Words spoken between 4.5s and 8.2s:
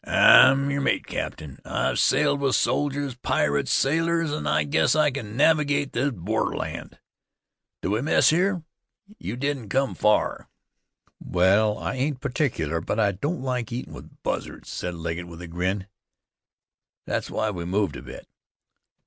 guess I can navigate this borderland. Do we